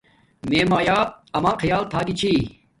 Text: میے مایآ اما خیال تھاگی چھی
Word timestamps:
میے 0.47 0.61
مایآ 0.71 0.97
اما 1.37 1.51
خیال 1.61 1.83
تھاگی 1.91 2.13
چھی 2.19 2.31